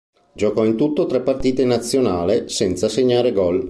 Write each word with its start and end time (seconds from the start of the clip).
Giocò 0.33 0.65
in 0.65 0.77
tutto 0.77 1.05
tre 1.05 1.21
partite 1.21 1.61
in 1.61 1.67
nazionale, 1.67 2.49
senza 2.49 2.89
segnare 2.89 3.31
gol. 3.33 3.59